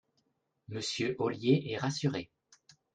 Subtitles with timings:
[0.69, 2.31] Monsieur Ollier est rassuré